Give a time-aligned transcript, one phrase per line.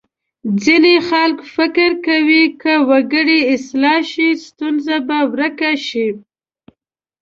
[0.63, 6.07] ځینې خلک فکر کوي که وګړي اصلاح شي ستونزه به ورکه شي.